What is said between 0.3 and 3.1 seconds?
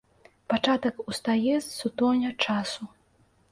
Пачатак устае з сутоння часу.